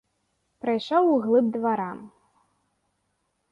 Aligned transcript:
Прайшоў 0.63 1.03
у 1.09 1.19
глыб 1.27 1.53
двара. 1.59 1.87